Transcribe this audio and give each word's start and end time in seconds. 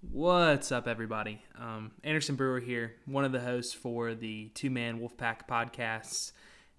What's 0.00 0.70
up, 0.70 0.86
everybody? 0.86 1.42
Um, 1.58 1.90
Anderson 2.04 2.36
Brewer 2.36 2.60
here, 2.60 2.94
one 3.06 3.24
of 3.24 3.32
the 3.32 3.40
hosts 3.40 3.74
for 3.74 4.14
the 4.14 4.48
Two 4.54 4.70
Man 4.70 5.00
Wolfpack 5.00 5.48
podcasts. 5.50 6.30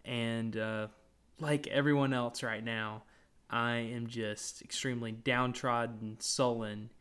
And 0.06 0.56
uh, 0.56 0.88
like 1.37 1.67
everyone 1.67 2.13
else 2.13 2.43
right 2.43 2.63
now, 2.63 3.03
I 3.50 3.75
am 3.75 4.08
just 4.08 4.61
extremely 4.61 5.11
downtrodden, 5.11 6.16
sullen, 6.19 6.92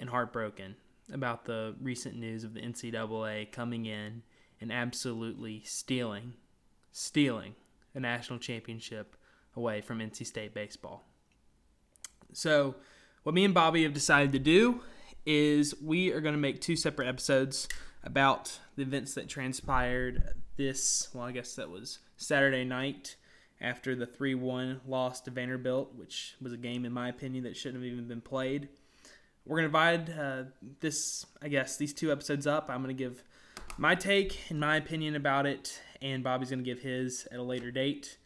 and 0.00 0.08
heartbroken 0.08 0.74
about 1.12 1.44
the 1.44 1.74
recent 1.82 2.16
news 2.16 2.44
of 2.44 2.54
the 2.54 2.60
NCAA 2.60 3.52
coming 3.52 3.84
in 3.84 4.22
and 4.58 4.72
absolutely 4.72 5.60
stealing, 5.66 6.32
stealing 6.92 7.56
a 7.94 8.00
national 8.00 8.38
championship 8.38 9.16
away 9.54 9.82
from 9.82 9.98
NC 9.98 10.26
State 10.26 10.54
baseball. 10.54 11.04
So, 12.32 12.76
what 13.22 13.34
me 13.34 13.44
and 13.44 13.52
Bobby 13.52 13.82
have 13.82 13.92
decided 13.92 14.32
to 14.32 14.38
do 14.38 14.80
is 15.24 15.74
we 15.80 16.12
are 16.12 16.20
going 16.20 16.34
to 16.34 16.40
make 16.40 16.60
two 16.60 16.76
separate 16.76 17.08
episodes 17.08 17.68
about 18.04 18.58
the 18.76 18.82
events 18.82 19.14
that 19.14 19.28
transpired 19.28 20.34
this, 20.56 21.08
well, 21.14 21.24
I 21.24 21.32
guess 21.32 21.54
that 21.54 21.70
was 21.70 21.98
Saturday 22.16 22.64
night 22.64 23.16
after 23.60 23.94
the 23.94 24.06
3 24.06 24.34
1 24.34 24.80
loss 24.86 25.20
to 25.22 25.30
Vanderbilt, 25.30 25.94
which 25.94 26.34
was 26.40 26.52
a 26.52 26.56
game, 26.56 26.84
in 26.84 26.92
my 26.92 27.08
opinion, 27.08 27.44
that 27.44 27.56
shouldn't 27.56 27.82
have 27.82 27.92
even 27.92 28.08
been 28.08 28.20
played. 28.20 28.68
We're 29.44 29.58
going 29.58 29.68
to 29.68 29.68
divide 29.68 30.18
uh, 30.18 30.44
this, 30.80 31.26
I 31.40 31.48
guess, 31.48 31.76
these 31.76 31.92
two 31.92 32.12
episodes 32.12 32.46
up. 32.46 32.68
I'm 32.68 32.82
going 32.82 32.96
to 32.96 33.02
give 33.02 33.24
my 33.78 33.94
take 33.94 34.50
and 34.50 34.60
my 34.60 34.76
opinion 34.76 35.16
about 35.16 35.46
it, 35.46 35.80
and 36.00 36.22
Bobby's 36.22 36.50
going 36.50 36.64
to 36.64 36.64
give 36.64 36.80
his 36.80 37.26
at 37.30 37.38
a 37.38 37.42
later 37.42 37.70
date. 37.70 38.18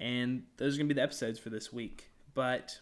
And 0.00 0.44
those 0.56 0.74
are 0.74 0.78
going 0.78 0.88
to 0.88 0.94
be 0.94 0.98
the 0.98 1.04
episodes 1.04 1.38
for 1.38 1.50
this 1.50 1.72
week. 1.72 2.10
But 2.34 2.80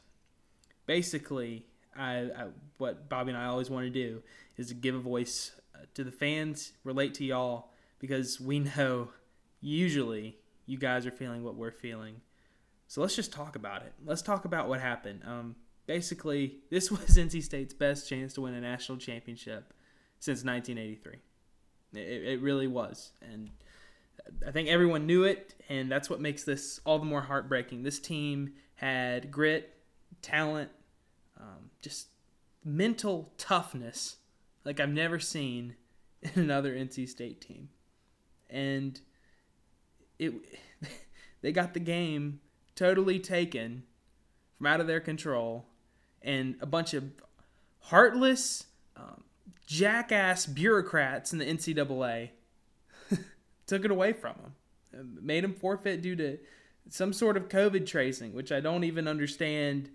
basically, 0.87 1.67
I, 1.97 2.31
I, 2.37 2.47
what 2.79 3.09
Bobby 3.09 3.31
and 3.31 3.39
I 3.39 3.47
always 3.47 3.71
want 3.71 3.87
to 3.87 3.91
do 3.91 4.23
is 4.57 4.69
to 4.69 4.75
give 4.75 4.95
a 4.95 5.01
voice 5.01 5.53
uh, 5.75 5.85
to 5.95 6.05
the 6.05 6.13
fans, 6.13 6.73
relate 6.85 7.15
to 7.15 7.25
y'all, 7.25 7.71
because 7.99 8.41
we 8.41 8.59
know 8.61 9.09
usually 9.61 10.37
you 10.67 10.79
guys 10.79 11.07
are 11.07 11.11
feeling 11.11 11.45
what 11.45 11.55
we're 11.55 11.71
feeling. 11.71 12.21
So 12.89 13.01
let's 13.01 13.17
just 13.17 13.33
talk 13.33 13.57
about 13.57 13.83
it. 13.83 13.93
Let's 14.05 14.23
talk 14.23 14.45
about 14.45 14.69
what 14.69 14.81
happened. 14.81 15.23
Um, 15.27 15.57
basically, 15.87 16.57
this 16.71 16.91
was 16.91 17.01
NC 17.01 17.43
State's 17.43 17.75
best 17.75 18.09
chance 18.09 18.35
to 18.35 18.43
win 18.43 18.55
a 18.55 18.61
national 18.61 18.99
championship 18.99 19.73
since 20.19 20.45
1983. 20.45 21.19
It, 21.95 22.25
it 22.25 22.41
really 22.41 22.67
was, 22.67 23.13
and 23.21 23.51
I 24.47 24.51
think 24.51 24.69
everyone 24.69 25.07
knew 25.07 25.25
it, 25.25 25.55
and 25.69 25.91
that's 25.91 26.09
what 26.09 26.21
makes 26.21 26.45
this 26.45 26.81
all 26.85 26.99
the 26.99 27.05
more 27.05 27.21
heartbreaking. 27.21 27.83
This 27.83 27.99
team 27.99 28.55
had 28.77 29.31
grit, 29.31 29.75
talent, 30.23 30.71
um, 31.43 31.71
just 31.81 32.09
mental 32.65 33.33
toughness 33.37 34.17
like 34.65 34.79
I've 34.79 34.91
never 34.91 35.19
seen 35.19 35.75
in 36.23 36.43
another 36.43 36.75
NC 36.75 37.09
State 37.09 37.41
team. 37.41 37.69
And 38.49 39.01
it 40.19 40.33
they 41.43 41.53
got 41.53 41.75
the 41.75 41.81
game 41.81 42.41
totally 42.75 43.19
taken 43.19 43.83
from 44.57 44.67
out 44.67 44.81
of 44.81 44.87
their 44.87 45.01
control 45.01 45.67
and 46.23 46.55
a 46.61 46.67
bunch 46.67 46.95
of 46.95 47.05
heartless 47.81 48.67
um, 48.97 49.25
jackass 49.67 50.47
bureaucrats 50.47 51.33
in 51.33 51.39
the 51.39 51.45
NCAA 51.45 52.31
took 53.67 53.85
it 53.85 53.91
away 53.91 54.13
from 54.13 54.35
them, 54.93 55.19
made 55.21 55.43
them 55.43 55.55
forfeit 55.55 56.03
due 56.03 56.15
to 56.17 56.39
some 56.89 57.13
sort 57.13 57.37
of 57.37 57.49
COVID 57.49 57.87
tracing, 57.87 58.33
which 58.33 58.53
I 58.53 58.61
don't 58.61 58.85
even 58.85 59.09
understand 59.09 59.91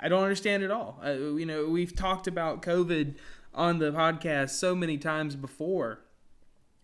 I 0.00 0.08
don't 0.08 0.22
understand 0.22 0.62
at 0.62 0.70
all. 0.70 1.00
You 1.04 1.46
know, 1.46 1.66
we've 1.66 1.94
talked 1.94 2.26
about 2.26 2.62
COVID 2.62 3.16
on 3.54 3.78
the 3.78 3.92
podcast 3.92 4.50
so 4.50 4.74
many 4.74 4.98
times 4.98 5.36
before, 5.36 6.00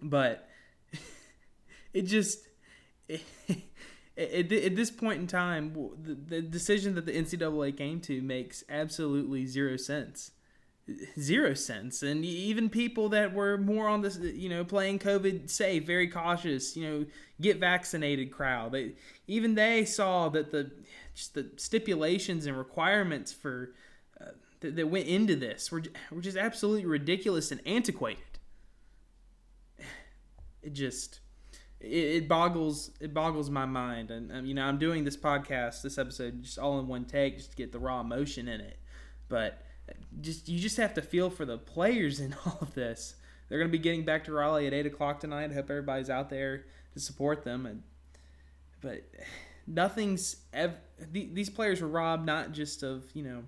but 0.00 0.48
it 1.92 2.02
just 2.02 2.46
it, 3.08 3.22
at 4.16 4.76
this 4.76 4.90
point 4.90 5.20
in 5.20 5.26
time, 5.26 5.74
the 6.02 6.42
decision 6.42 6.94
that 6.94 7.06
the 7.06 7.12
NCAA 7.12 7.76
came 7.76 8.00
to 8.02 8.22
makes 8.22 8.64
absolutely 8.68 9.46
zero 9.46 9.76
sense 9.76 10.32
zero 11.18 11.52
sense 11.52 12.02
and 12.02 12.24
even 12.24 12.70
people 12.70 13.08
that 13.08 13.34
were 13.34 13.58
more 13.58 13.88
on 13.88 14.02
this 14.02 14.18
you 14.18 14.48
know 14.48 14.64
playing 14.64 15.00
covid 15.00 15.50
safe 15.50 15.84
very 15.84 16.06
cautious 16.06 16.76
you 16.76 16.88
know 16.88 17.04
get 17.40 17.58
vaccinated 17.58 18.30
crowd 18.30 18.70
they 18.70 18.92
even 19.26 19.56
they 19.56 19.84
saw 19.84 20.28
that 20.28 20.52
the 20.52 20.70
just 21.16 21.34
the 21.34 21.50
stipulations 21.56 22.46
and 22.46 22.56
requirements 22.56 23.32
for 23.32 23.72
uh, 24.20 24.26
that, 24.60 24.76
that 24.76 24.88
went 24.88 25.06
into 25.06 25.34
this 25.34 25.72
were, 25.72 25.82
were 26.12 26.20
just 26.20 26.36
absolutely 26.36 26.84
ridiculous 26.84 27.50
and 27.50 27.60
antiquated. 27.66 28.22
It 30.62 30.74
just 30.74 31.20
it, 31.80 31.86
it 31.86 32.28
boggles 32.28 32.90
it 33.00 33.14
boggles 33.14 33.48
my 33.48 33.64
mind, 33.64 34.10
and 34.10 34.30
um, 34.30 34.46
you 34.46 34.54
know 34.54 34.64
I'm 34.64 34.78
doing 34.78 35.04
this 35.04 35.16
podcast, 35.16 35.82
this 35.82 35.96
episode, 35.96 36.42
just 36.42 36.58
all 36.58 36.78
in 36.78 36.86
one 36.86 37.06
take, 37.06 37.38
just 37.38 37.52
to 37.52 37.56
get 37.56 37.72
the 37.72 37.78
raw 37.78 38.00
emotion 38.00 38.46
in 38.46 38.60
it. 38.60 38.78
But 39.28 39.62
just 40.20 40.48
you 40.48 40.58
just 40.58 40.76
have 40.76 40.94
to 40.94 41.02
feel 41.02 41.30
for 41.30 41.44
the 41.44 41.58
players 41.58 42.20
in 42.20 42.34
all 42.46 42.58
of 42.60 42.74
this. 42.74 43.14
They're 43.48 43.58
going 43.58 43.70
to 43.70 43.78
be 43.78 43.82
getting 43.82 44.04
back 44.04 44.24
to 44.24 44.32
Raleigh 44.32 44.66
at 44.66 44.74
eight 44.74 44.86
o'clock 44.86 45.20
tonight. 45.20 45.50
I 45.50 45.54
hope 45.54 45.70
everybody's 45.70 46.10
out 46.10 46.30
there 46.30 46.64
to 46.94 47.00
support 47.00 47.44
them. 47.44 47.66
And 47.66 47.82
but 48.80 49.02
nothing's 49.66 50.36
ev- 50.52 50.80
these 51.12 51.50
players 51.50 51.80
were 51.80 51.88
robbed 51.88 52.26
not 52.26 52.52
just 52.52 52.82
of 52.82 53.04
you 53.14 53.22
know 53.22 53.44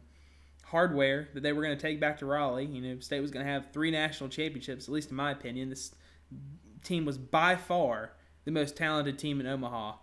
hardware 0.65 1.29
that 1.35 1.43
they 1.43 1.53
were 1.53 1.63
going 1.63 1.77
to 1.77 1.81
take 1.81 1.99
back 2.01 2.19
to 2.19 2.27
Raleigh. 2.27 2.67
You 2.67 2.81
know, 2.83 3.01
State 3.01 3.21
was 3.21 3.31
going 3.31 3.45
to 3.45 3.51
have 3.51 3.73
three 3.73 3.91
national 3.91 4.29
championships, 4.29 4.87
at 4.87 4.95
least 4.95 5.11
in 5.11 5.17
my 5.17 5.31
opinion. 5.31 5.71
This 5.71 5.95
team 6.85 7.05
was 7.05 7.19
by 7.19 7.57
far 7.57 8.13
the 8.45 8.51
most 8.51 8.77
talented 8.77 9.19
team 9.19 9.41
in 9.41 9.47
Omaha. 9.47 9.95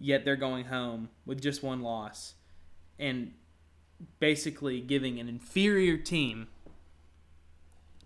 Yet 0.00 0.24
they're 0.24 0.36
going 0.36 0.66
home 0.66 1.08
with 1.26 1.42
just 1.42 1.62
one 1.62 1.82
loss, 1.82 2.34
and 3.00 3.32
basically 4.20 4.80
giving 4.80 5.18
an 5.18 5.28
inferior 5.28 5.96
team 5.96 6.48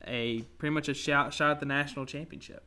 a 0.07 0.43
pretty 0.59 0.73
much 0.73 0.89
a 0.89 0.95
shot 0.95 1.33
shot 1.33 1.51
at 1.53 1.61
the 1.61 1.67
national 1.67 2.07
championship. 2.07 2.65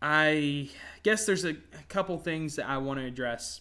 I 0.00 0.68
guess 1.02 1.26
there's 1.26 1.44
a, 1.44 1.50
a 1.50 1.84
couple 1.88 2.18
things 2.18 2.56
that 2.56 2.68
I 2.68 2.78
want 2.78 2.98
to 2.98 3.06
address 3.06 3.60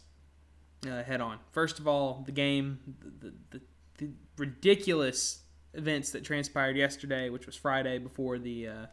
uh, 0.89 1.03
head 1.03 1.21
on. 1.21 1.37
First 1.51 1.79
of 1.79 1.87
all, 1.87 2.23
the 2.25 2.31
game, 2.31 2.79
the, 3.19 3.33
the, 3.51 3.61
the, 3.97 4.09
ridiculous 4.37 5.41
events 5.75 6.11
that 6.11 6.23
transpired 6.23 6.75
yesterday, 6.75 7.29
which 7.29 7.45
was 7.45 7.55
Friday 7.55 7.99
before 7.99 8.39
the 8.39 8.67
uh, 8.67 8.85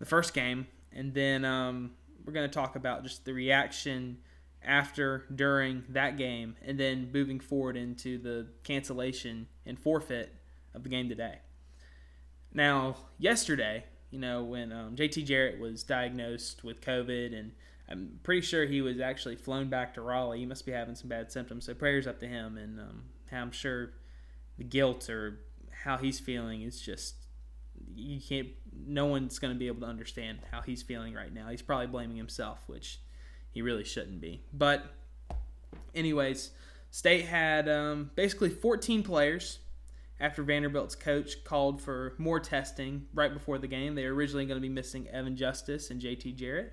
the 0.00 0.06
first 0.06 0.34
game, 0.34 0.66
and 0.92 1.14
then 1.14 1.44
um, 1.44 1.92
we're 2.24 2.32
going 2.32 2.48
to 2.48 2.52
talk 2.52 2.74
about 2.74 3.04
just 3.04 3.24
the 3.24 3.32
reaction 3.32 4.18
after, 4.64 5.24
during 5.34 5.84
that 5.88 6.16
game, 6.16 6.56
and 6.64 6.78
then 6.78 7.10
moving 7.12 7.40
forward 7.40 7.76
into 7.76 8.18
the 8.18 8.46
cancellation 8.64 9.48
and 9.66 9.78
forfeit 9.78 10.34
of 10.74 10.82
the 10.82 10.88
game 10.88 11.08
today. 11.08 11.38
Now, 12.52 12.96
yesterday, 13.18 13.84
you 14.10 14.18
know, 14.18 14.42
when 14.44 14.72
um, 14.72 14.94
JT 14.94 15.24
Jarrett 15.24 15.58
was 15.58 15.82
diagnosed 15.82 16.62
with 16.64 16.80
COVID, 16.80 17.38
and 17.38 17.52
I'm 17.88 18.20
pretty 18.22 18.42
sure 18.42 18.66
he 18.66 18.82
was 18.82 19.00
actually 19.00 19.36
flown 19.36 19.68
back 19.68 19.94
to 19.94 20.02
Raleigh. 20.02 20.40
He 20.40 20.46
must 20.46 20.66
be 20.66 20.72
having 20.72 20.94
some 20.94 21.08
bad 21.08 21.32
symptoms. 21.32 21.66
So 21.66 21.74
prayers 21.74 22.06
up 22.06 22.20
to 22.20 22.26
him, 22.26 22.56
and 22.58 22.78
um, 22.78 23.04
I'm 23.30 23.50
sure 23.50 23.92
the 24.58 24.64
guilt 24.64 25.08
or 25.08 25.40
how 25.84 25.96
he's 25.96 26.20
feeling 26.20 26.62
is 26.62 26.80
just 26.80 27.14
you 27.94 28.20
can't. 28.20 28.48
No 28.86 29.06
one's 29.06 29.38
going 29.38 29.52
to 29.52 29.58
be 29.58 29.66
able 29.66 29.80
to 29.80 29.86
understand 29.86 30.40
how 30.50 30.60
he's 30.60 30.82
feeling 30.82 31.14
right 31.14 31.32
now. 31.32 31.48
He's 31.48 31.62
probably 31.62 31.86
blaming 31.86 32.16
himself, 32.16 32.60
which 32.66 33.00
he 33.52 33.62
really 33.62 33.84
shouldn't 33.84 34.20
be. 34.20 34.42
But, 34.52 34.84
anyways, 35.94 36.50
State 36.90 37.26
had 37.26 37.68
um, 37.68 38.10
basically 38.14 38.50
14 38.50 39.02
players 39.02 39.60
after 40.20 40.42
Vanderbilt's 40.42 40.94
coach 40.94 41.42
called 41.44 41.80
for 41.80 42.14
more 42.18 42.38
testing 42.38 43.06
right 43.14 43.32
before 43.32 43.58
the 43.58 43.66
game. 43.66 43.94
They 43.94 44.06
were 44.06 44.14
originally 44.14 44.46
going 44.46 44.56
to 44.56 44.62
be 44.62 44.68
missing 44.68 45.08
Evan 45.08 45.36
Justice 45.36 45.90
and 45.90 46.00
JT 46.00 46.36
Jarrett, 46.36 46.72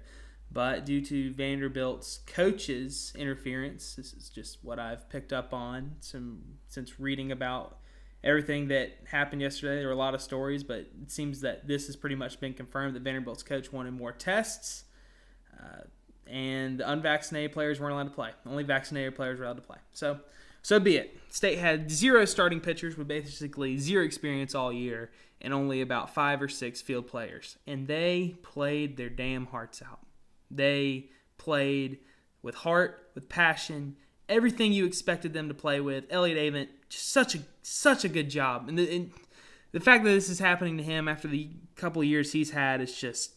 but 0.52 0.86
due 0.86 1.02
to 1.06 1.34
Vanderbilt's 1.34 2.20
coach's 2.28 3.14
interference, 3.16 3.96
this 3.96 4.14
is 4.14 4.30
just 4.30 4.60
what 4.64 4.80
I've 4.80 5.10
picked 5.10 5.34
up 5.34 5.54
on 5.54 5.96
some 6.00 6.42
since 6.68 7.00
reading 7.00 7.32
about 7.32 7.80
everything 8.24 8.68
that 8.68 8.98
happened 9.06 9.42
yesterday. 9.42 9.78
There 9.78 9.88
were 9.88 9.94
a 9.94 9.98
lot 9.98 10.14
of 10.14 10.22
stories, 10.22 10.64
but 10.64 10.80
it 11.02 11.12
seems 11.12 11.42
that 11.42 11.68
this 11.68 11.88
has 11.88 11.96
pretty 11.96 12.16
much 12.16 12.40
been 12.40 12.54
confirmed 12.54 12.96
that 12.96 13.04
Vanderbilt's 13.04 13.44
coach 13.44 13.72
wanted 13.72 13.94
more 13.94 14.12
tests. 14.12 14.84
Uh, 15.58 15.84
and 16.30 16.80
the 16.80 16.90
unvaccinated 16.90 17.52
players 17.52 17.80
weren't 17.80 17.94
allowed 17.94 18.04
to 18.04 18.10
play. 18.12 18.32
Only 18.46 18.64
vaccinated 18.64 19.16
players 19.16 19.40
were 19.40 19.46
allowed 19.46 19.56
to 19.56 19.62
play. 19.62 19.78
So 19.94 20.20
so 20.62 20.80
be 20.80 20.98
it. 20.98 21.18
State 21.30 21.58
had 21.58 21.90
zero 21.90 22.26
starting 22.26 22.60
pitchers 22.60 22.98
with 22.98 23.08
basically 23.08 23.78
zero 23.78 24.04
experience 24.04 24.54
all 24.54 24.74
year 24.74 25.12
and 25.42 25.54
only 25.54 25.82
about 25.82 26.14
five 26.14 26.42
or 26.42 26.50
six 26.50 26.82
field 26.82 27.08
players. 27.08 27.58
And 27.66 27.88
they 27.88 28.36
played 28.44 28.98
their 28.98 29.10
damn 29.10 29.46
hearts 29.48 29.82
out. 29.82 30.00
They 30.52 31.10
played 31.38 32.00
with 32.42 32.56
heart, 32.56 33.10
with 33.16 33.30
passion, 33.30 33.96
everything 34.28 34.74
you 34.74 34.86
expected 34.86 35.34
them 35.34 35.48
to 35.48 35.54
play 35.54 35.80
with. 35.80 36.06
Elliott 36.10 36.38
Avent, 36.38 36.68
such 36.90 37.36
a 37.36 37.40
such 37.62 38.04
a 38.04 38.10
good 38.10 38.30
job, 38.30 38.68
and 38.68 38.78
the, 38.78 38.96
and 38.96 39.12
the 39.72 39.80
fact 39.80 40.04
that 40.04 40.10
this 40.10 40.30
is 40.30 40.40
happening 40.40 40.78
to 40.78 40.84
him 40.84 41.08
after 41.08 41.28
the 41.28 41.50
couple 41.76 42.04
years 42.04 42.32
he's 42.32 42.52
had 42.52 42.82
is 42.82 43.00
just 43.00 43.34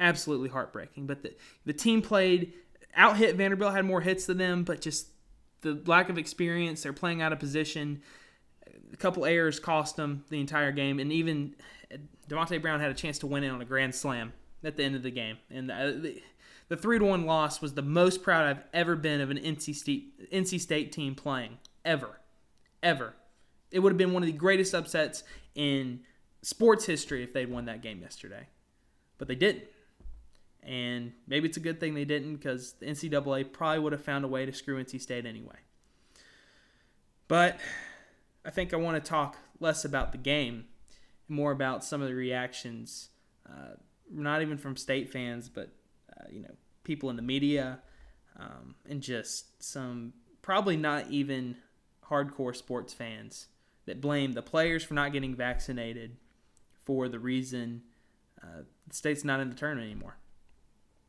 absolutely 0.00 0.48
heartbreaking. 0.48 1.06
But 1.06 1.22
the 1.22 1.34
the 1.64 1.72
team 1.72 2.02
played 2.02 2.52
out 2.94 3.16
hit 3.16 3.36
Vanderbilt 3.36 3.74
had 3.74 3.84
more 3.84 4.00
hits 4.00 4.26
than 4.26 4.38
them, 4.38 4.64
but 4.64 4.80
just 4.80 5.08
the 5.62 5.80
lack 5.86 6.08
of 6.08 6.18
experience. 6.18 6.82
They're 6.82 6.92
playing 6.92 7.22
out 7.22 7.32
of 7.32 7.38
position. 7.38 8.02
A 8.92 8.96
couple 8.96 9.24
errors 9.24 9.58
cost 9.58 9.96
them 9.96 10.24
the 10.28 10.40
entire 10.40 10.72
game, 10.72 10.98
and 10.98 11.12
even 11.12 11.54
Devonte 12.28 12.60
Brown 12.60 12.80
had 12.80 12.90
a 12.90 12.94
chance 12.94 13.18
to 13.20 13.26
win 13.26 13.44
it 13.44 13.48
on 13.48 13.60
a 13.60 13.64
grand 13.64 13.94
slam 13.94 14.32
at 14.64 14.76
the 14.76 14.84
end 14.84 14.94
of 14.94 15.02
the 15.02 15.10
game. 15.10 15.38
And 15.50 15.68
the, 15.68 16.20
the 16.68 16.76
three 16.76 16.98
to 16.98 17.04
one 17.04 17.26
loss 17.26 17.60
was 17.60 17.74
the 17.74 17.82
most 17.82 18.22
proud 18.22 18.46
I've 18.46 18.64
ever 18.72 18.96
been 18.96 19.20
of 19.20 19.30
an 19.30 19.38
NC 19.38 19.74
State 19.74 20.30
NC 20.30 20.60
State 20.60 20.92
team 20.92 21.14
playing 21.14 21.58
ever, 21.84 22.20
ever. 22.82 23.14
It 23.70 23.78
would 23.80 23.92
have 23.92 23.98
been 23.98 24.12
one 24.12 24.22
of 24.22 24.26
the 24.26 24.32
greatest 24.32 24.74
upsets 24.74 25.24
in 25.54 26.00
sports 26.42 26.84
history 26.84 27.22
if 27.22 27.32
they'd 27.32 27.50
won 27.50 27.64
that 27.66 27.82
game 27.82 28.00
yesterday, 28.00 28.46
but 29.18 29.28
they 29.28 29.34
didn't. 29.34 29.64
And 30.62 31.12
maybe 31.26 31.48
it's 31.48 31.56
a 31.56 31.60
good 31.60 31.80
thing 31.80 31.94
they 31.94 32.04
didn't 32.04 32.36
because 32.36 32.74
the 32.74 32.86
NCAA 32.86 33.52
probably 33.52 33.80
would 33.80 33.92
have 33.92 34.04
found 34.04 34.24
a 34.24 34.28
way 34.28 34.46
to 34.46 34.52
screw 34.52 34.82
NC 34.82 35.00
State 35.00 35.26
anyway. 35.26 35.56
But 37.26 37.58
I 38.44 38.50
think 38.50 38.72
I 38.72 38.76
want 38.76 39.02
to 39.02 39.08
talk 39.08 39.38
less 39.58 39.84
about 39.84 40.12
the 40.12 40.18
game, 40.18 40.66
more 41.28 41.50
about 41.50 41.84
some 41.84 42.02
of 42.02 42.08
the 42.08 42.14
reactions, 42.14 43.08
uh, 43.48 43.76
not 44.10 44.42
even 44.42 44.58
from 44.58 44.76
state 44.76 45.10
fans, 45.10 45.48
but 45.48 45.70
uh, 46.16 46.24
you 46.30 46.42
know 46.42 46.54
people 46.84 47.10
in 47.10 47.16
the 47.16 47.22
media, 47.22 47.80
um, 48.38 48.74
and 48.88 49.00
just 49.00 49.62
some 49.62 50.12
probably 50.42 50.76
not 50.76 51.08
even 51.10 51.56
hardcore 52.08 52.54
sports 52.54 52.92
fans 52.92 53.46
that 53.86 54.00
blame 54.00 54.32
the 54.32 54.42
players 54.42 54.84
for 54.84 54.94
not 54.94 55.12
getting 55.12 55.34
vaccinated 55.34 56.16
for 56.84 57.08
the 57.08 57.18
reason 57.18 57.82
uh, 58.42 58.62
the 58.86 58.94
state's 58.94 59.24
not 59.24 59.40
in 59.40 59.48
the 59.48 59.54
tournament 59.54 59.90
anymore. 59.90 60.16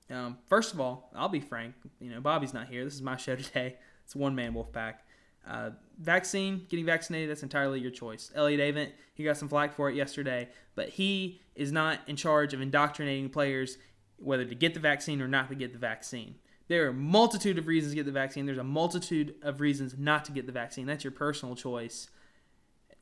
Um, 0.09 0.37
first 0.47 0.73
of 0.73 0.79
all, 0.79 1.09
I'll 1.15 1.29
be 1.29 1.39
frank. 1.39 1.75
You 1.99 2.11
know, 2.11 2.21
Bobby's 2.21 2.53
not 2.53 2.67
here. 2.67 2.83
This 2.83 2.93
is 2.93 3.01
my 3.01 3.17
show 3.17 3.35
today. 3.35 3.77
It's 4.05 4.15
one 4.15 4.35
man 4.35 4.53
wolf 4.53 4.71
pack. 4.71 5.05
Uh, 5.45 5.71
vaccine, 5.99 6.65
getting 6.69 6.85
vaccinated, 6.85 7.29
that's 7.29 7.43
entirely 7.43 7.79
your 7.79 7.91
choice. 7.91 8.31
Elliott 8.33 8.61
Avent, 8.61 8.91
he 9.13 9.23
got 9.23 9.37
some 9.37 9.49
flack 9.49 9.75
for 9.75 9.89
it 9.89 9.95
yesterday, 9.95 10.47
but 10.75 10.89
he 10.89 11.41
is 11.55 11.71
not 11.71 11.99
in 12.07 12.15
charge 12.15 12.53
of 12.53 12.61
indoctrinating 12.61 13.29
players 13.29 13.77
whether 14.17 14.45
to 14.45 14.55
get 14.55 14.73
the 14.73 14.79
vaccine 14.79 15.21
or 15.21 15.27
not 15.27 15.49
to 15.49 15.55
get 15.55 15.73
the 15.73 15.79
vaccine. 15.79 16.35
There 16.69 16.85
are 16.85 16.89
a 16.89 16.93
multitude 16.93 17.57
of 17.57 17.67
reasons 17.67 17.91
to 17.91 17.95
get 17.95 18.05
the 18.05 18.11
vaccine. 18.11 18.45
There's 18.45 18.57
a 18.57 18.63
multitude 18.63 19.35
of 19.41 19.59
reasons 19.59 19.95
not 19.97 20.23
to 20.25 20.31
get 20.31 20.45
the 20.45 20.53
vaccine. 20.53 20.85
That's 20.85 21.03
your 21.03 21.11
personal 21.11 21.55
choice. 21.55 22.09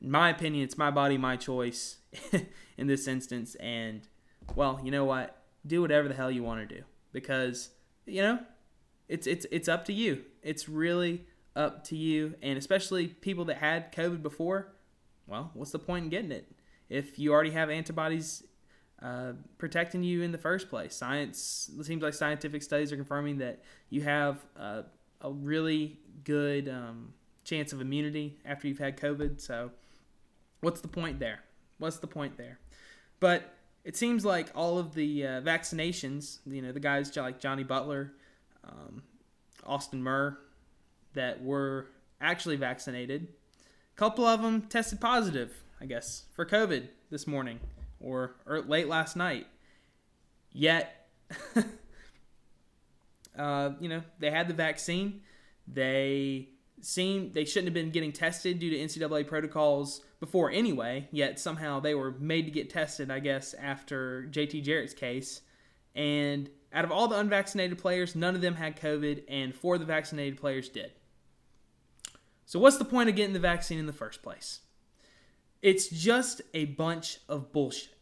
In 0.02 0.10
my 0.10 0.30
opinion, 0.32 0.64
it's 0.64 0.80
my 0.80 0.90
body, 0.90 1.18
my 1.20 1.36
choice 1.36 1.98
in 2.78 2.88
this 2.88 3.08
instance. 3.08 3.54
And, 3.56 4.08
well, 4.56 4.82
you 4.84 4.90
know 4.90 5.06
what? 5.06 5.44
Do 5.66 5.82
whatever 5.82 6.08
the 6.08 6.16
hell 6.16 6.32
you 6.32 6.42
want 6.42 6.68
to 6.68 6.76
do 6.76 6.84
because, 7.12 7.70
you 8.06 8.22
know, 8.22 8.40
it's, 9.08 9.28
it's, 9.28 9.46
it's 9.52 9.68
up 9.68 9.86
to 9.86 9.94
you. 9.94 10.24
It's 10.44 10.70
really 10.70 11.26
up 11.56 11.84
to 11.86 11.96
you. 11.96 12.36
And 12.42 12.58
especially 12.58 13.08
people 13.08 13.46
that 13.46 13.58
had 13.58 13.92
COVID 13.92 14.22
before, 14.22 14.74
well, 15.28 15.52
what's 15.54 15.72
the 15.72 15.80
point 15.80 16.06
in 16.06 16.10
getting 16.10 16.32
it? 16.32 16.52
If 16.90 17.20
you 17.20 17.32
already 17.32 17.52
have 17.52 17.70
antibodies 17.70 18.44
uh, 19.02 19.34
protecting 19.58 20.04
you 20.04 20.22
in 20.22 20.32
the 20.32 20.38
first 20.38 20.70
place. 20.70 20.96
Science 20.96 21.72
it 21.80 21.86
seems 21.86 22.04
like 22.04 22.14
scientific 22.14 22.62
studies 22.62 22.92
are 22.92 22.96
confirming 22.96 23.40
that 23.40 23.64
you 23.90 24.02
have 24.02 24.38
uh, 24.60 24.84
a 25.22 25.32
really 25.32 25.98
good 26.24 26.70
um, 26.70 27.14
chance 27.44 27.74
of 27.74 27.82
immunity 27.82 28.38
after 28.46 28.68
you've 28.68 28.78
had 28.78 28.98
COVID. 28.98 29.42
So, 29.42 29.72
what's 30.60 30.82
the 30.82 30.88
point 30.88 31.20
there? 31.20 31.40
What's 31.80 31.98
the 31.98 32.06
point 32.06 32.38
there? 32.38 32.60
But 33.20 33.52
it 33.84 33.98
seems 33.98 34.24
like 34.24 34.50
all 34.56 34.78
of 34.78 34.94
the 34.94 35.26
uh, 35.26 35.42
vaccinations, 35.42 36.40
you 36.46 36.62
know, 36.62 36.72
the 36.72 36.80
guys 36.80 37.16
like 37.16 37.40
Jonny 37.40 37.64
Butler, 37.64 38.14
um, 38.64 39.02
Austin 39.66 40.04
Murr, 40.04 40.38
that 41.14 41.44
were 41.44 41.88
actually 42.20 42.56
vaccinated, 42.56 43.28
a 43.94 43.98
couple 43.98 44.26
of 44.26 44.42
them 44.42 44.62
tested 44.64 45.02
positive, 45.02 45.52
I 45.80 45.86
guess, 45.86 46.26
for 46.36 46.46
COVID 46.46 46.88
this 47.10 47.26
morning 47.26 47.60
or, 48.00 48.36
or 48.46 48.62
late 48.62 48.88
last 48.88 49.16
night. 49.16 49.48
Yet, 50.52 51.08
uh, 53.38 53.72
you 53.80 53.90
know, 53.90 54.04
they 54.20 54.30
had 54.30 54.48
the 54.48 54.54
vaccine. 54.54 55.22
They 55.68 56.50
seemed 56.82 57.34
they 57.34 57.46
shouldn't 57.46 57.68
have 57.68 57.74
been 57.74 57.92
getting 57.92 58.12
tested 58.12 58.60
due 58.60 58.70
to 58.70 58.78
NCAA 58.78 59.28
protocols 59.28 60.02
before 60.22 60.50
anyway. 60.50 61.10
Yet 61.12 61.38
somehow 61.38 61.82
they 61.82 61.94
were 61.94 62.12
made 62.12 62.46
to 62.46 62.52
get 62.52 62.70
tested, 62.70 63.12
I 63.12 63.20
guess, 63.20 63.54
after 63.56 64.30
JT 64.32 64.64
Jarrett's 64.64 64.94
case. 64.94 65.42
And 65.94 66.50
out 66.72 66.86
of 66.86 66.92
all 66.92 67.10
the 67.10 67.20
unvaccinated 67.20 67.78
players, 67.78 68.16
none 68.16 68.36
of 68.36 68.42
them 68.42 68.56
had 68.56 68.80
COVID, 68.80 69.24
and 69.28 69.54
four 69.54 69.74
of 69.74 69.82
the 69.82 69.86
vaccinated 69.86 70.40
players 70.40 70.70
did. 70.70 70.94
So, 72.46 72.60
what's 72.60 72.78
the 72.78 72.86
point 72.86 73.10
of 73.10 73.16
getting 73.16 73.34
the 73.34 73.40
vaccine 73.40 73.80
in 73.80 73.88
the 73.88 73.94
first 73.94 74.22
place? 74.24 74.62
It's 75.62 75.90
just 75.90 76.42
a 76.54 76.66
bunch 76.66 77.20
of 77.28 77.52
bullshit. 77.52 77.98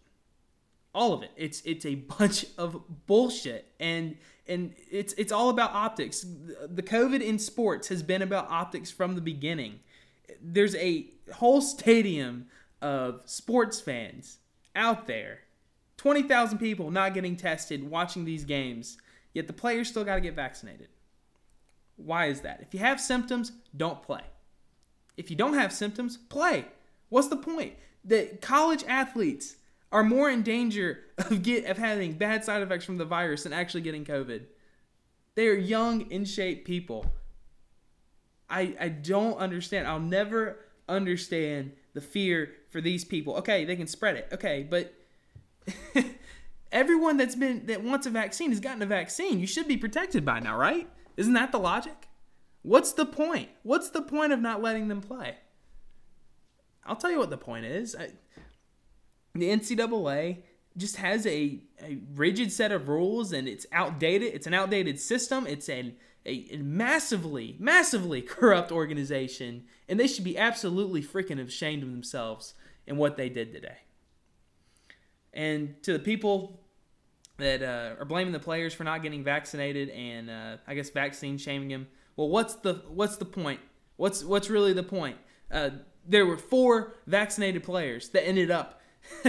All 0.93 1.13
of 1.13 1.23
it. 1.23 1.31
It's 1.35 1.61
it's 1.61 1.85
a 1.85 1.95
bunch 2.19 2.45
of 2.57 2.81
bullshit 3.07 3.71
and 3.79 4.17
and 4.47 4.73
it's 4.91 5.13
it's 5.13 5.31
all 5.31 5.49
about 5.49 5.71
optics. 5.71 6.25
The 6.67 6.83
COVID 6.83 7.21
in 7.21 7.39
sports 7.39 7.87
has 7.87 8.03
been 8.03 8.21
about 8.21 8.49
optics 8.49 8.91
from 8.91 9.15
the 9.15 9.21
beginning. 9.21 9.79
There's 10.41 10.75
a 10.75 11.07
whole 11.33 11.61
stadium 11.61 12.47
of 12.81 13.21
sports 13.25 13.79
fans 13.81 14.39
out 14.75 15.07
there. 15.07 15.39
20,000 15.97 16.57
people 16.57 16.91
not 16.91 17.13
getting 17.13 17.35
tested 17.35 17.89
watching 17.89 18.23
these 18.23 18.45
games, 18.45 18.97
yet 19.33 19.47
the 19.47 19.53
players 19.53 19.89
still 19.89 20.05
got 20.05 20.15
to 20.15 20.21
get 20.21 20.35
vaccinated. 20.35 20.87
Why 21.97 22.27
is 22.27 22.41
that? 22.41 22.61
If 22.61 22.73
you 22.73 22.79
have 22.79 23.01
symptoms, 23.01 23.51
don't 23.75 24.01
play. 24.01 24.21
If 25.17 25.29
you 25.29 25.35
don't 25.35 25.55
have 25.55 25.73
symptoms, 25.73 26.15
play. 26.15 26.65
What's 27.09 27.27
the 27.27 27.35
point? 27.35 27.73
That 28.05 28.41
college 28.41 28.85
athletes 28.87 29.57
are 29.91 30.03
more 30.03 30.29
in 30.29 30.43
danger 30.43 30.99
of 31.17 31.43
get 31.43 31.65
of 31.65 31.77
having 31.77 32.13
bad 32.13 32.45
side 32.45 32.61
effects 32.61 32.85
from 32.85 32.97
the 32.97 33.05
virus 33.05 33.43
than 33.43 33.51
actually 33.51 33.81
getting 33.81 34.05
COVID. 34.05 34.43
They 35.35 35.47
are 35.47 35.55
young, 35.55 36.09
in 36.11 36.25
shape 36.25 36.65
people. 36.65 37.05
I 38.49 38.75
I 38.79 38.89
don't 38.89 39.37
understand. 39.37 39.87
I'll 39.87 39.99
never 39.99 40.59
understand 40.89 41.71
the 41.93 42.01
fear 42.01 42.51
for 42.69 42.81
these 42.81 43.05
people. 43.05 43.35
Okay, 43.37 43.65
they 43.65 43.75
can 43.75 43.87
spread 43.87 44.15
it. 44.17 44.27
Okay, 44.33 44.67
but 44.69 44.93
everyone 46.71 47.17
that's 47.17 47.35
been 47.35 47.65
that 47.67 47.83
wants 47.83 48.05
a 48.05 48.09
vaccine 48.09 48.49
has 48.49 48.59
gotten 48.59 48.81
a 48.81 48.85
vaccine. 48.85 49.39
You 49.39 49.47
should 49.47 49.67
be 49.67 49.77
protected 49.77 50.25
by 50.25 50.39
now, 50.39 50.57
right? 50.57 50.89
Isn't 51.17 51.33
that 51.33 51.51
the 51.51 51.59
logic? 51.59 52.07
What's 52.61 52.91
the 52.93 53.05
point? 53.05 53.49
What's 53.63 53.89
the 53.89 54.01
point 54.01 54.33
of 54.33 54.39
not 54.39 54.61
letting 54.61 54.87
them 54.87 55.01
play? 55.01 55.37
I'll 56.85 56.95
tell 56.95 57.11
you 57.11 57.19
what 57.19 57.29
the 57.29 57.37
point 57.37 57.65
is. 57.65 57.95
I, 57.95 58.09
the 59.35 59.49
NCAA 59.49 60.43
just 60.75 60.97
has 60.97 61.25
a, 61.25 61.61
a 61.81 61.99
rigid 62.15 62.51
set 62.51 62.71
of 62.71 62.89
rules 62.89 63.31
and 63.31 63.47
it's 63.47 63.65
outdated. 63.71 64.33
It's 64.33 64.47
an 64.47 64.53
outdated 64.53 64.99
system. 64.99 65.45
It's 65.47 65.69
an, 65.69 65.95
a, 66.25 66.57
massively, 66.57 67.55
massively 67.59 68.21
corrupt 68.35 68.71
organization. 68.71 69.63
And 69.87 69.99
they 69.99 70.07
should 70.07 70.23
be 70.23 70.37
absolutely 70.37 71.01
freaking 71.01 71.39
ashamed 71.45 71.83
of 71.83 71.91
themselves 71.91 72.53
and 72.87 72.97
what 72.97 73.17
they 73.17 73.29
did 73.29 73.53
today. 73.53 73.77
And 75.33 75.81
to 75.83 75.93
the 75.93 75.99
people 75.99 76.59
that 77.37 77.61
uh, 77.61 77.99
are 77.99 78.05
blaming 78.05 78.33
the 78.33 78.39
players 78.39 78.73
for 78.73 78.83
not 78.83 79.01
getting 79.01 79.23
vaccinated 79.23 79.89
and 79.89 80.29
uh, 80.29 80.57
I 80.67 80.73
guess 80.73 80.89
vaccine 80.89 81.37
shaming 81.37 81.69
them, 81.69 81.87
well, 82.15 82.29
what's 82.29 82.55
the 82.55 82.81
what's 82.89 83.17
the 83.17 83.25
point? 83.25 83.61
What's 83.95 84.23
what's 84.23 84.49
really 84.49 84.73
the 84.73 84.83
point? 84.83 85.17
Uh, 85.51 85.69
there 86.05 86.25
were 86.25 86.37
four 86.37 86.95
vaccinated 87.07 87.63
players 87.63 88.09
that 88.09 88.27
ended 88.27 88.51
up 88.51 88.81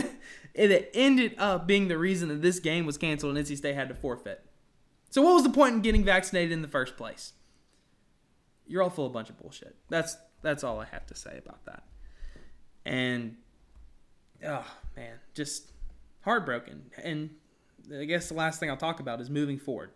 it 0.55 0.91
ended 0.95 1.35
up 1.39 1.67
being 1.67 1.89
the 1.89 1.99
reason 1.99 2.29
that 2.29 2.43
this 2.43 2.59
game 2.59 2.87
was 2.87 2.99
canceled 2.99 3.37
and 3.37 3.47
NC 3.47 3.57
State 3.57 3.75
had 3.75 3.89
to 3.89 3.95
forfeit. 3.95 4.45
So 5.11 5.23
what 5.23 5.35
was 5.35 5.43
the 5.43 5.51
point 5.51 5.75
in 5.75 5.81
getting 5.83 6.05
vaccinated 6.05 6.53
in 6.53 6.63
the 6.63 6.69
first 6.69 6.97
place? 6.97 7.33
You're 8.67 8.83
all 8.83 8.91
full 8.91 9.07
of 9.07 9.13
a 9.13 9.15
bunch 9.15 9.29
of 9.29 9.39
bullshit. 9.39 9.77
That's 9.89 10.17
that's 10.43 10.65
all 10.65 10.81
I 10.81 10.87
have 10.87 11.07
to 11.07 11.15
say 11.15 11.37
about 11.37 11.65
that. 11.67 11.83
And 12.85 13.37
oh 14.47 14.67
man, 14.97 15.17
just 15.35 15.73
heartbroken. 16.23 16.91
And 17.03 17.31
I 17.95 18.05
guess 18.05 18.29
the 18.29 18.35
last 18.35 18.61
thing 18.61 18.71
I'll 18.71 18.77
talk 18.77 19.01
about 19.01 19.21
is 19.21 19.29
moving 19.29 19.59
forward. 19.59 19.91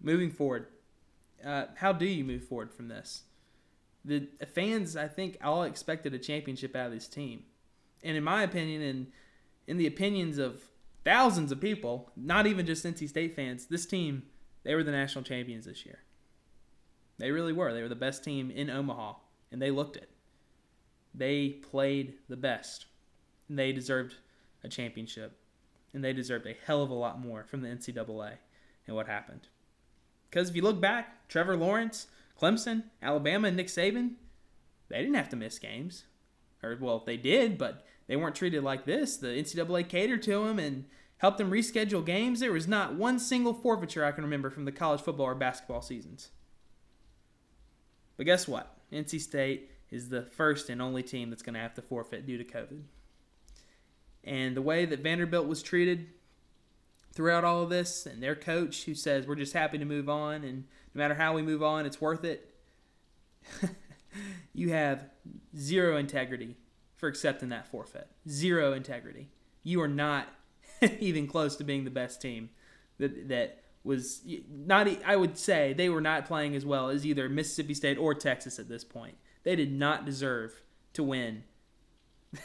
Moving 0.00 0.30
forward. 0.30 0.66
Uh, 1.44 1.66
how 1.76 1.92
do 1.92 2.06
you 2.06 2.24
move 2.24 2.44
forward 2.44 2.72
from 2.72 2.88
this? 2.88 3.22
the 4.06 4.28
fans, 4.54 4.96
I 4.96 5.08
think, 5.08 5.36
all 5.42 5.64
expected 5.64 6.14
a 6.14 6.18
championship 6.18 6.76
out 6.76 6.86
of 6.86 6.92
this 6.92 7.08
team. 7.08 7.42
And 8.04 8.16
in 8.16 8.22
my 8.22 8.44
opinion, 8.44 8.80
and 8.82 9.06
in 9.66 9.78
the 9.78 9.86
opinions 9.88 10.38
of 10.38 10.62
thousands 11.06 11.52
of 11.52 11.60
people, 11.60 12.10
not 12.16 12.48
even 12.48 12.66
just 12.66 12.84
NC 12.84 13.08
State 13.08 13.36
fans, 13.36 13.66
this 13.66 13.86
team, 13.86 14.24
they 14.64 14.74
were 14.74 14.82
the 14.82 14.90
national 14.90 15.22
champions 15.22 15.64
this 15.64 15.86
year. 15.86 16.00
They 17.18 17.30
really 17.30 17.52
were. 17.52 17.72
They 17.72 17.80
were 17.80 17.88
the 17.88 17.94
best 17.94 18.24
team 18.24 18.50
in 18.50 18.68
Omaha, 18.68 19.14
and 19.52 19.62
they 19.62 19.70
looked 19.70 19.96
it. 19.96 20.10
They 21.14 21.50
played 21.50 22.14
the 22.28 22.36
best, 22.36 22.86
and 23.48 23.56
they 23.56 23.72
deserved 23.72 24.16
a 24.64 24.68
championship, 24.68 25.38
and 25.94 26.02
they 26.02 26.12
deserved 26.12 26.44
a 26.46 26.56
hell 26.66 26.82
of 26.82 26.90
a 26.90 26.94
lot 26.94 27.20
more 27.20 27.44
from 27.44 27.62
the 27.62 27.68
NCAA 27.68 28.32
and 28.88 28.96
what 28.96 29.06
happened. 29.06 29.46
Because 30.28 30.50
if 30.50 30.56
you 30.56 30.62
look 30.62 30.80
back, 30.80 31.28
Trevor 31.28 31.56
Lawrence, 31.56 32.08
Clemson, 32.38 32.82
Alabama, 33.00 33.46
and 33.46 33.56
Nick 33.56 33.68
Saban, 33.68 34.14
they 34.88 34.98
didn't 34.98 35.14
have 35.14 35.28
to 35.28 35.36
miss 35.36 35.60
games. 35.60 36.04
Or, 36.64 36.76
well, 36.80 37.04
they 37.06 37.16
did, 37.16 37.58
but 37.58 37.86
they 38.06 38.16
weren't 38.16 38.36
treated 38.36 38.62
like 38.62 38.84
this. 38.84 39.16
The 39.16 39.28
NCAA 39.28 39.88
catered 39.88 40.22
to 40.24 40.44
them 40.44 40.58
and 40.58 40.84
helped 41.18 41.38
them 41.38 41.50
reschedule 41.50 42.04
games. 42.04 42.40
There 42.40 42.52
was 42.52 42.68
not 42.68 42.94
one 42.94 43.18
single 43.18 43.54
forfeiture 43.54 44.04
I 44.04 44.12
can 44.12 44.24
remember 44.24 44.50
from 44.50 44.64
the 44.64 44.72
college 44.72 45.00
football 45.00 45.26
or 45.26 45.34
basketball 45.34 45.82
seasons. 45.82 46.30
But 48.16 48.26
guess 48.26 48.46
what? 48.46 48.76
NC 48.92 49.20
State 49.20 49.70
is 49.90 50.08
the 50.08 50.22
first 50.22 50.70
and 50.70 50.80
only 50.80 51.02
team 51.02 51.30
that's 51.30 51.42
going 51.42 51.54
to 51.54 51.60
have 51.60 51.74
to 51.74 51.82
forfeit 51.82 52.26
due 52.26 52.38
to 52.38 52.44
COVID. 52.44 52.82
And 54.24 54.56
the 54.56 54.62
way 54.62 54.84
that 54.84 55.00
Vanderbilt 55.00 55.46
was 55.46 55.62
treated 55.62 56.08
throughout 57.12 57.44
all 57.44 57.62
of 57.62 57.70
this, 57.70 58.06
and 58.06 58.22
their 58.22 58.34
coach 58.34 58.84
who 58.84 58.94
says, 58.94 59.26
We're 59.26 59.36
just 59.36 59.52
happy 59.52 59.78
to 59.78 59.84
move 59.84 60.08
on, 60.08 60.44
and 60.44 60.64
no 60.94 60.98
matter 60.98 61.14
how 61.14 61.34
we 61.34 61.42
move 61.42 61.62
on, 61.62 61.86
it's 61.86 62.00
worth 62.00 62.24
it. 62.24 62.52
you 64.52 64.70
have 64.70 65.04
zero 65.56 65.96
integrity 65.96 66.56
for 66.96 67.08
accepting 67.08 67.50
that 67.50 67.68
forfeit. 67.68 68.08
Zero 68.28 68.72
integrity. 68.72 69.28
You 69.62 69.80
are 69.82 69.88
not 69.88 70.28
even 71.00 71.26
close 71.26 71.56
to 71.56 71.64
being 71.64 71.84
the 71.84 71.90
best 71.90 72.20
team 72.20 72.50
that 72.98 73.28
that 73.28 73.62
was 73.84 74.22
not 74.50 74.88
I 75.04 75.14
would 75.14 75.38
say 75.38 75.72
they 75.72 75.88
were 75.88 76.00
not 76.00 76.26
playing 76.26 76.56
as 76.56 76.66
well 76.66 76.88
as 76.88 77.06
either 77.06 77.28
Mississippi 77.28 77.74
State 77.74 77.98
or 77.98 78.14
Texas 78.14 78.58
at 78.58 78.68
this 78.68 78.84
point. 78.84 79.16
They 79.44 79.54
did 79.54 79.72
not 79.72 80.04
deserve 80.04 80.62
to 80.94 81.02
win 81.02 81.44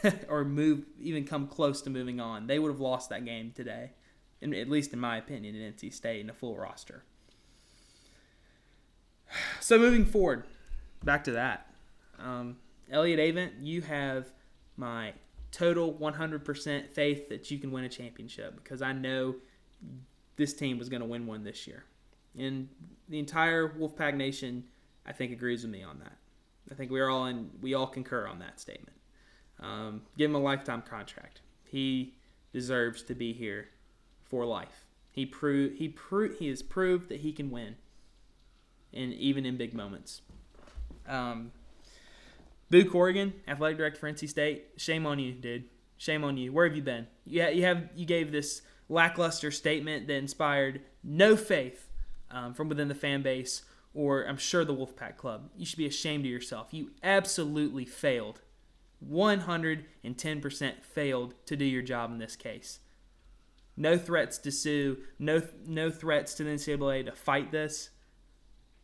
or 0.29 0.45
move 0.45 0.85
even 0.99 1.25
come 1.25 1.47
close 1.47 1.81
to 1.83 1.89
moving 1.89 2.19
on. 2.19 2.47
They 2.47 2.59
would 2.59 2.69
have 2.69 2.79
lost 2.79 3.09
that 3.09 3.25
game 3.25 3.53
today. 3.55 3.91
In, 4.41 4.55
at 4.55 4.69
least 4.69 4.91
in 4.91 4.99
my 4.99 5.17
opinion 5.17 5.55
in 5.55 5.73
NC 5.73 5.93
State 5.93 6.21
in 6.21 6.29
a 6.29 6.33
full 6.33 6.57
roster. 6.57 7.03
So 9.61 9.77
moving 9.77 10.03
forward, 10.03 10.43
back 11.03 11.23
to 11.25 11.31
that. 11.31 11.73
Um, 12.19 12.57
Elliott 12.91 13.19
Avent, 13.19 13.51
you 13.61 13.81
have 13.81 14.27
my 14.77 15.13
total 15.51 15.93
100% 15.93 16.89
faith 16.89 17.29
that 17.29 17.51
you 17.51 17.59
can 17.59 17.71
win 17.71 17.83
a 17.83 17.89
championship 17.89 18.55
because 18.63 18.81
I 18.81 18.93
know 18.93 19.35
this 20.37 20.53
team 20.53 20.77
was 20.77 20.89
going 20.89 21.01
to 21.01 21.07
win 21.07 21.27
one 21.27 21.43
this 21.43 21.67
year. 21.67 21.83
And 22.37 22.69
the 23.09 23.19
entire 23.19 23.67
Wolfpack 23.67 24.15
Nation, 24.15 24.63
I 25.05 25.11
think, 25.11 25.31
agrees 25.31 25.63
with 25.63 25.71
me 25.71 25.83
on 25.83 25.99
that. 25.99 26.17
I 26.71 26.75
think 26.75 26.91
we're 26.91 27.09
all 27.09 27.25
in, 27.25 27.49
we 27.61 27.73
all 27.73 27.87
concur 27.87 28.27
on 28.27 28.39
that 28.39 28.59
statement. 28.59 28.95
Um, 29.59 30.01
give 30.17 30.29
him 30.29 30.35
a 30.35 30.39
lifetime 30.39 30.81
contract. 30.81 31.41
He 31.65 32.15
deserves 32.53 33.03
to 33.03 33.15
be 33.15 33.33
here 33.33 33.69
for 34.23 34.45
life. 34.45 34.85
He 35.11 35.25
proved 35.25 35.75
he 35.77 35.89
pro- 35.89 36.31
he 36.31 36.47
has 36.47 36.61
proved 36.61 37.09
that 37.09 37.19
he 37.19 37.33
can 37.33 37.51
win, 37.51 37.75
and 38.93 39.13
even 39.13 39.45
in 39.45 39.57
big 39.57 39.73
moments. 39.73 40.21
Um, 41.07 41.51
Boo 42.71 42.89
Corrigan, 42.89 43.33
athletic 43.49 43.77
director 43.77 43.99
for 43.99 44.09
NC 44.09 44.29
State. 44.29 44.69
Shame 44.77 45.05
on 45.05 45.19
you, 45.19 45.33
dude. 45.33 45.65
Shame 45.97 46.23
on 46.23 46.37
you. 46.37 46.53
Where 46.53 46.65
have 46.65 46.75
you 46.75 46.81
been? 46.81 47.05
Yeah, 47.25 47.49
you 47.49 47.63
have 47.65 47.89
you 47.95 48.05
gave 48.05 48.31
this 48.31 48.61
lackluster 48.87 49.51
statement 49.51 50.07
that 50.07 50.15
inspired 50.15 50.81
no 51.03 51.35
faith 51.35 51.89
um, 52.31 52.53
from 52.53 52.69
within 52.69 52.87
the 52.87 52.95
fan 52.95 53.23
base, 53.23 53.63
or 53.93 54.23
I'm 54.23 54.37
sure 54.37 54.63
the 54.63 54.73
Wolfpack 54.73 55.17
Club. 55.17 55.49
You 55.57 55.65
should 55.65 55.77
be 55.77 55.85
ashamed 55.85 56.23
of 56.23 56.31
yourself. 56.31 56.69
You 56.71 56.91
absolutely 57.03 57.83
failed. 57.83 58.39
110% 59.05 60.83
failed 60.83 61.33
to 61.47 61.57
do 61.57 61.65
your 61.65 61.81
job 61.81 62.11
in 62.11 62.19
this 62.19 62.37
case. 62.37 62.79
No 63.75 63.97
threats 63.97 64.37
to 64.39 64.51
sue. 64.51 64.97
No 65.19 65.41
no 65.67 65.91
threats 65.91 66.35
to 66.35 66.45
the 66.45 66.51
NCAA 66.51 67.05
to 67.05 67.11
fight 67.11 67.51
this. 67.51 67.89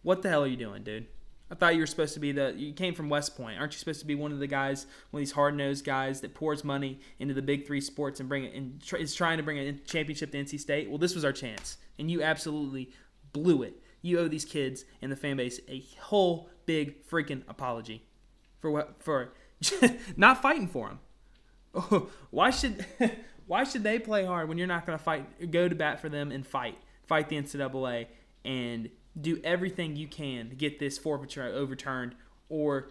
What 0.01 0.23
the 0.23 0.29
hell 0.29 0.43
are 0.43 0.47
you 0.47 0.57
doing, 0.57 0.83
dude? 0.83 1.07
I 1.49 1.55
thought 1.55 1.75
you 1.75 1.79
were 1.79 1.87
supposed 1.87 2.13
to 2.15 2.19
be 2.19 2.31
the. 2.31 2.53
You 2.55 2.73
came 2.73 2.93
from 2.93 3.09
West 3.09 3.37
Point. 3.37 3.59
Aren't 3.59 3.73
you 3.73 3.79
supposed 3.79 4.01
to 4.01 4.05
be 4.05 4.15
one 4.15 4.31
of 4.31 4.39
the 4.39 4.47
guys, 4.47 4.85
one 5.11 5.21
of 5.21 5.21
these 5.21 5.31
hard 5.31 5.55
nosed 5.55 5.85
guys 5.85 6.21
that 6.21 6.33
pours 6.33 6.63
money 6.63 6.99
into 7.19 7.33
the 7.33 7.41
big 7.41 7.65
three 7.65 7.79
sports 7.79 8.19
and 8.19 8.27
bring 8.27 8.43
it 8.43 8.53
and 8.53 8.81
tr- 8.83 8.97
is 8.97 9.15
trying 9.15 9.37
to 9.37 9.43
bring 9.43 9.57
a 9.57 9.73
championship 9.73 10.31
to 10.31 10.37
NC 10.37 10.59
State? 10.59 10.89
Well, 10.89 10.97
this 10.97 11.15
was 11.15 11.23
our 11.23 11.31
chance, 11.31 11.77
and 11.97 12.11
you 12.11 12.21
absolutely 12.21 12.91
blew 13.31 13.63
it. 13.63 13.81
You 14.01 14.19
owe 14.19 14.27
these 14.27 14.45
kids 14.45 14.83
and 15.01 15.11
the 15.11 15.15
fan 15.15 15.37
base 15.37 15.59
a 15.69 15.85
whole 15.99 16.49
big 16.65 17.07
freaking 17.07 17.43
apology 17.47 18.03
for 18.59 18.69
what 18.69 19.01
for 19.01 19.33
not 20.17 20.41
fighting 20.41 20.67
for 20.67 20.89
them. 20.89 22.07
why 22.29 22.49
should 22.49 22.85
why 23.47 23.63
should 23.63 23.83
they 23.83 23.99
play 23.99 24.25
hard 24.25 24.49
when 24.49 24.57
you're 24.57 24.67
not 24.67 24.85
going 24.85 24.97
to 24.97 25.03
fight? 25.03 25.51
Go 25.51 25.69
to 25.69 25.75
bat 25.75 26.01
for 26.01 26.09
them 26.09 26.31
and 26.31 26.45
fight, 26.45 26.77
fight 27.07 27.29
the 27.29 27.37
NCAA 27.37 28.07
and 28.43 28.89
do 29.19 29.39
everything 29.43 29.95
you 29.95 30.07
can 30.07 30.49
to 30.49 30.55
get 30.55 30.79
this 30.79 30.97
forfeiture 30.97 31.43
overturned 31.43 32.15
or 32.49 32.89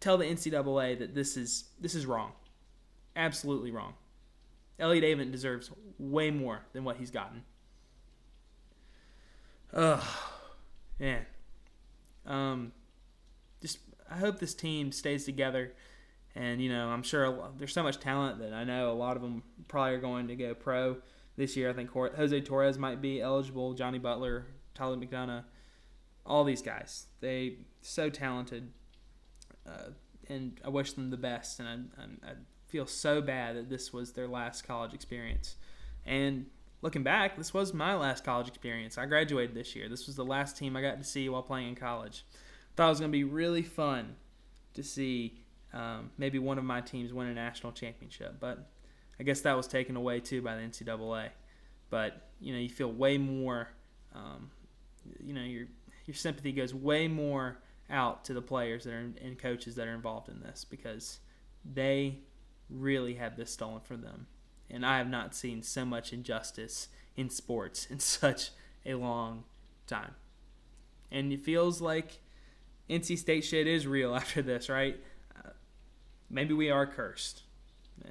tell 0.00 0.18
the 0.18 0.24
NCAA 0.24 0.98
that 0.98 1.14
this 1.14 1.36
is 1.36 1.64
this 1.80 1.94
is 1.94 2.06
wrong. 2.06 2.32
Absolutely 3.16 3.70
wrong. 3.70 3.94
Elliott 4.78 5.04
Avent 5.04 5.32
deserves 5.32 5.70
way 5.98 6.30
more 6.30 6.62
than 6.72 6.84
what 6.84 6.96
he's 6.96 7.10
gotten. 7.10 7.42
Ugh, 9.72 10.04
man. 10.98 11.26
Um, 12.26 12.72
just 13.60 13.78
I 14.10 14.16
hope 14.16 14.38
this 14.38 14.54
team 14.54 14.92
stays 14.92 15.24
together, 15.24 15.72
and 16.34 16.60
you 16.60 16.70
know 16.70 16.88
I'm 16.88 17.02
sure 17.02 17.50
there's 17.56 17.72
so 17.72 17.82
much 17.82 17.98
talent 17.98 18.38
that 18.40 18.52
I 18.52 18.64
know 18.64 18.90
a 18.90 18.94
lot 18.94 19.16
of 19.16 19.22
them 19.22 19.42
probably 19.68 19.94
are 19.94 20.00
going 20.00 20.28
to 20.28 20.36
go 20.36 20.54
pro 20.54 20.96
this 21.36 21.56
year. 21.56 21.70
I 21.70 21.72
think 21.72 21.90
Jose 21.90 22.40
Torres 22.42 22.78
might 22.78 23.00
be 23.00 23.20
eligible, 23.20 23.74
Jonny 23.74 23.98
Butler, 23.98 24.46
Tyler 24.74 24.96
McDonough 24.96 25.44
all 26.28 26.44
these 26.44 26.62
guys. 26.62 27.06
They 27.20 27.56
so 27.80 28.10
talented, 28.10 28.70
uh, 29.66 29.90
and 30.28 30.60
I 30.64 30.68
wish 30.68 30.92
them 30.92 31.10
the 31.10 31.16
best. 31.16 31.58
And 31.58 31.90
I, 31.98 32.02
I, 32.02 32.30
I, 32.30 32.34
feel 32.68 32.86
so 32.86 33.22
bad 33.22 33.56
that 33.56 33.70
this 33.70 33.94
was 33.94 34.12
their 34.12 34.28
last 34.28 34.66
college 34.66 34.92
experience. 34.92 35.56
And 36.04 36.44
looking 36.82 37.02
back, 37.02 37.38
this 37.38 37.54
was 37.54 37.72
my 37.72 37.94
last 37.94 38.24
college 38.24 38.46
experience. 38.46 38.98
I 38.98 39.06
graduated 39.06 39.56
this 39.56 39.74
year. 39.74 39.88
This 39.88 40.06
was 40.06 40.16
the 40.16 40.24
last 40.24 40.58
team 40.58 40.76
I 40.76 40.82
got 40.82 40.98
to 40.98 41.04
see 41.04 41.30
while 41.30 41.42
playing 41.42 41.70
in 41.70 41.74
college. 41.74 42.26
Thought 42.76 42.88
it 42.88 42.90
was 42.90 43.00
going 43.00 43.10
to 43.10 43.16
be 43.16 43.24
really 43.24 43.62
fun 43.62 44.16
to 44.74 44.82
see 44.82 45.40
um, 45.72 46.10
maybe 46.18 46.38
one 46.38 46.58
of 46.58 46.64
my 46.64 46.82
teams 46.82 47.10
win 47.10 47.28
a 47.28 47.32
national 47.32 47.72
championship, 47.72 48.36
but 48.38 48.70
I 49.18 49.22
guess 49.22 49.40
that 49.40 49.56
was 49.56 49.66
taken 49.66 49.96
away 49.96 50.20
too 50.20 50.42
by 50.42 50.56
the 50.56 50.62
NCAA. 50.62 51.30
But 51.88 52.28
you 52.38 52.52
know, 52.52 52.58
you 52.58 52.68
feel 52.68 52.92
way 52.92 53.16
more. 53.16 53.68
Um, 54.14 54.50
you 55.24 55.32
know, 55.32 55.42
you're 55.42 55.68
your 56.08 56.14
sympathy 56.14 56.52
goes 56.52 56.74
way 56.74 57.06
more 57.06 57.58
out 57.90 58.24
to 58.24 58.32
the 58.32 58.40
players 58.42 58.84
that 58.84 58.94
are 58.94 59.12
and 59.22 59.38
coaches 59.38 59.74
that 59.74 59.86
are 59.86 59.94
involved 59.94 60.28
in 60.28 60.40
this 60.40 60.64
because 60.64 61.20
they 61.64 62.18
really 62.70 63.14
had 63.14 63.36
this 63.36 63.52
stolen 63.52 63.80
from 63.80 64.00
them. 64.00 64.26
And 64.70 64.84
I 64.84 64.98
have 64.98 65.08
not 65.08 65.34
seen 65.34 65.62
so 65.62 65.84
much 65.84 66.12
injustice 66.12 66.88
in 67.14 67.28
sports 67.28 67.86
in 67.86 67.98
such 68.00 68.50
a 68.86 68.94
long 68.94 69.44
time. 69.86 70.14
And 71.10 71.30
it 71.32 71.42
feels 71.42 71.80
like 71.80 72.20
NC 72.88 73.18
State 73.18 73.44
shit 73.44 73.66
is 73.66 73.86
real 73.86 74.14
after 74.16 74.40
this, 74.40 74.70
right? 74.70 74.98
Uh, 75.36 75.50
maybe 76.30 76.54
we 76.54 76.70
are 76.70 76.86
cursed. 76.86 77.42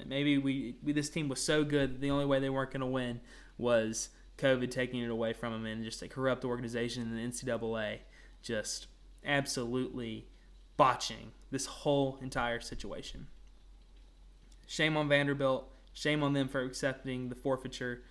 Maybe 0.06 0.38
we, 0.38 0.75
we 0.84 0.92
this 0.92 1.10
team 1.10 1.30
was 1.30 1.42
so 1.42 1.63
good 1.63 2.00
the 2.00 2.12
only 2.12 2.25
way 2.25 2.39
they 2.39 2.50
weren't 2.50 2.72
going 2.72 2.82
to 2.82 2.88
win 2.88 3.22
was 3.58 4.10
COVID 4.38 4.70
taking 4.70 5.01
it 5.01 5.10
away 5.10 5.34
from 5.34 5.53
them 5.53 5.65
and 5.65 5.84
just 5.84 6.01
a 6.01 6.08
corrupt 6.08 6.46
organization 6.46 7.03
in 7.03 7.15
the 7.15 7.22
NCAA 7.22 8.00
just 8.41 8.88
absolutely 9.25 10.27
botching 10.77 11.32
this 11.51 11.65
whole 11.65 12.17
entire 12.22 12.60
situation. 12.60 13.27
Shame 14.67 14.96
on 14.96 15.10
Vanderbilt. 15.10 15.70
Shame 15.94 16.22
on 16.24 16.34
them 16.34 16.48
for 16.48 16.62
accepting 16.62 17.29
the 17.29 17.36
forfeiture. 17.36 18.03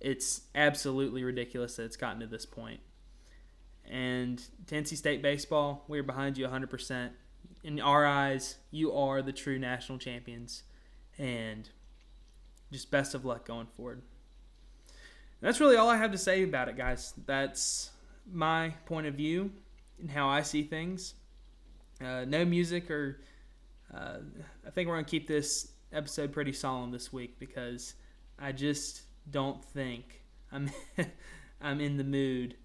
It's 0.00 0.42
absolutely 0.54 1.22
ridiculous 1.22 1.76
that 1.76 1.84
it's 1.84 1.96
gotten 1.96 2.20
to 2.20 2.26
this 2.26 2.46
point. 2.46 2.80
And 3.84 4.42
NC 4.66 4.96
State 4.96 5.20
baseball, 5.20 5.84
we're 5.88 6.02
behind 6.02 6.38
you 6.38 6.46
100%. 6.46 7.10
In 7.62 7.80
our 7.80 8.06
eyes, 8.06 8.56
you 8.70 8.92
are 8.92 9.20
the 9.20 9.32
true 9.32 9.58
national 9.58 9.98
champions. 9.98 10.62
And 11.18 11.68
just 12.72 12.90
best 12.90 13.14
of 13.14 13.24
luck 13.24 13.46
going 13.46 13.66
forward 13.66 14.02
that's 15.44 15.60
really 15.60 15.76
all 15.76 15.90
I 15.90 15.98
have 15.98 16.12
to 16.12 16.18
say 16.18 16.42
about 16.42 16.70
it, 16.70 16.76
guys. 16.76 17.12
That's 17.26 17.90
my 18.32 18.70
point 18.86 19.06
of 19.06 19.14
view 19.14 19.50
and 20.00 20.10
how 20.10 20.26
I 20.26 20.40
see 20.40 20.62
things. 20.62 21.12
Uh, 22.02 22.24
no 22.26 22.46
music, 22.46 22.90
or 22.90 23.20
uh, 23.94 24.20
I 24.66 24.70
think 24.70 24.88
we're 24.88 24.94
gonna 24.94 25.04
keep 25.04 25.28
this 25.28 25.72
episode 25.92 26.32
pretty 26.32 26.52
solemn 26.52 26.90
this 26.90 27.12
week 27.12 27.38
because 27.38 27.94
I 28.38 28.52
just 28.52 29.02
don't 29.30 29.62
think 29.62 30.22
I'm 30.50 30.70
I'm 31.60 31.78
in 31.82 31.98
the 31.98 32.04
mood 32.04 32.56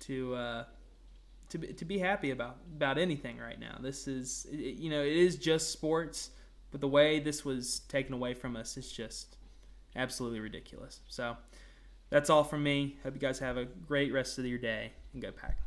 to 0.00 0.34
uh, 0.34 0.64
to 1.50 1.58
be, 1.58 1.68
to 1.68 1.84
be 1.84 1.98
happy 1.98 2.32
about 2.32 2.56
about 2.74 2.98
anything 2.98 3.38
right 3.38 3.60
now. 3.60 3.78
This 3.80 4.08
is 4.08 4.48
you 4.50 4.90
know 4.90 5.02
it 5.02 5.16
is 5.16 5.36
just 5.36 5.70
sports, 5.70 6.30
but 6.72 6.80
the 6.80 6.88
way 6.88 7.20
this 7.20 7.44
was 7.44 7.78
taken 7.88 8.12
away 8.12 8.34
from 8.34 8.56
us 8.56 8.76
is 8.76 8.90
just 8.90 9.36
absolutely 9.94 10.40
ridiculous. 10.40 10.98
So 11.06 11.36
that's 12.14 12.30
all 12.30 12.44
from 12.44 12.62
me. 12.62 12.96
Hope 13.02 13.14
you 13.14 13.20
guys 13.20 13.40
have 13.40 13.56
a 13.56 13.64
great 13.64 14.12
rest 14.12 14.38
of 14.38 14.46
your 14.46 14.56
day 14.56 14.92
and 15.12 15.20
go 15.20 15.32
pack. 15.32 15.58